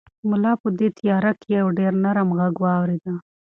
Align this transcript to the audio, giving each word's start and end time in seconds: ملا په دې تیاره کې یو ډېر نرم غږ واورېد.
ملا 0.29 0.53
په 0.61 0.69
دې 0.79 0.87
تیاره 0.97 1.31
کې 1.39 1.49
یو 1.61 1.67
ډېر 1.79 1.93
نرم 2.03 2.29
غږ 2.37 2.55
واورېد. 2.63 3.05